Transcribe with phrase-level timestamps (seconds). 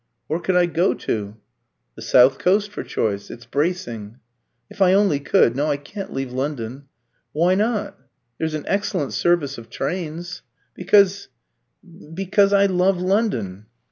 [0.25, 1.37] "Where could I go to?"
[1.95, 3.29] "The south coast for choice.
[3.29, 4.17] It's bracing."
[4.67, 5.55] "If I only could!
[5.55, 6.85] No, I can't leave London."
[7.33, 7.99] "Why not?
[8.39, 10.41] There's an excellent service of trains"
[10.73, 11.27] "Because
[12.15, 13.67] because I love London."